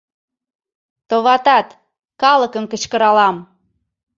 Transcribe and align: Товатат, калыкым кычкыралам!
Товатат, 1.09 1.67
калыкым 2.21 2.65
кычкыралам! 2.71 3.35